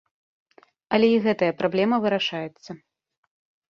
[0.97, 2.69] Але і гэтая праблема вырашаецца.